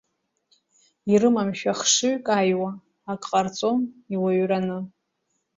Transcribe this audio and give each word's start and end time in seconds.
Ирымамшәа 1.13 1.73
хшыҩк 1.79 2.25
аиуа, 2.39 2.71
ак 3.11 3.21
ҟарҵом 3.29 3.81
иуаҩраны. 4.13 4.79